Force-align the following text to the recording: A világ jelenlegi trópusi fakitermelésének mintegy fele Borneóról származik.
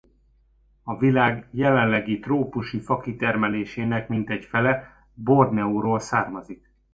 A 0.83 0.97
világ 0.97 1.47
jelenlegi 1.51 2.19
trópusi 2.19 2.79
fakitermelésének 2.79 4.07
mintegy 4.07 4.45
fele 4.45 4.93
Borneóról 5.13 5.99
származik. 5.99 6.69